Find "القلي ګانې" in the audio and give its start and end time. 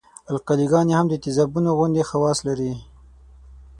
0.31-0.93